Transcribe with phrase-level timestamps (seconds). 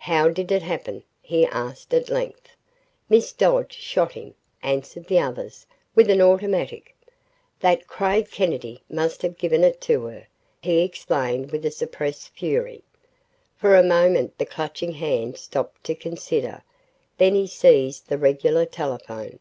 [0.00, 2.50] "How did it happen?" he asked at length.
[3.08, 5.64] "Miss Dodge shot him," answered the others,
[5.94, 6.94] "with an automatic."
[7.60, 10.26] "That Craig Kennedy must have given it to her!"
[10.60, 12.82] he exclaimed with suppressed fury.
[13.56, 16.62] For a moment the Clutching Hand stopped to consider.
[17.16, 19.38] Then he seized the regular telephone.